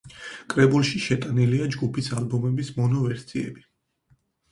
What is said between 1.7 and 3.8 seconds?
ჯგუფის ალბომების მონო ვერსიები.